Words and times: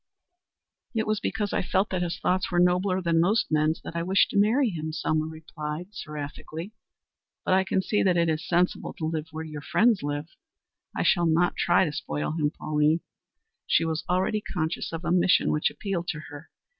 "It 0.95 1.05
was 1.05 1.19
because 1.19 1.53
I 1.53 1.61
felt 1.61 1.91
that 1.91 2.01
his 2.01 2.17
thoughts 2.17 2.49
were 2.49 2.57
nobler 2.59 3.03
than 3.03 3.19
most 3.21 3.51
men's 3.51 3.79
that 3.83 3.95
I 3.95 4.01
wished 4.01 4.31
to 4.31 4.35
marry 4.39 4.71
him," 4.71 4.91
Selma 4.91 5.25
replied, 5.25 5.93
seraphically. 5.93 6.73
"But 7.45 7.53
I 7.53 7.63
can 7.63 7.83
see 7.83 8.01
that 8.01 8.17
it 8.17 8.27
is 8.27 8.47
sensible 8.47 8.93
to 8.93 9.05
live 9.05 9.27
where 9.29 9.45
your 9.45 9.61
friends 9.61 10.01
live. 10.01 10.35
I 10.95 11.03
shall 11.03 11.27
try 11.55 11.83
not 11.83 11.91
to 11.91 11.95
spoil 11.95 12.31
him, 12.31 12.49
Pauline." 12.49 13.01
She 13.67 13.85
was 13.85 14.03
already 14.09 14.41
conscious 14.41 14.91
of 14.91 15.05
a 15.05 15.11
mission 15.11 15.51
which 15.51 15.69
appealed 15.69 16.07
to 16.07 16.19
her. 16.31 16.49